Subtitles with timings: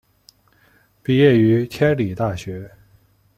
[1.03, 2.71] 毕业于天理大学。